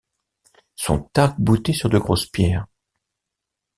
[0.75, 2.65] sont arc-boutés sur de grosses pierres.